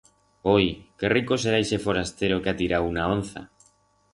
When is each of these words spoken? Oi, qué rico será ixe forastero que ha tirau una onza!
Oi, 0.55 0.63
qué 1.03 1.07
rico 1.11 1.35
será 1.43 1.57
ixe 1.65 1.79
forastero 1.85 2.41
que 2.47 2.51
ha 2.53 2.59
tirau 2.63 2.89
una 2.95 3.05
onza! 3.19 3.45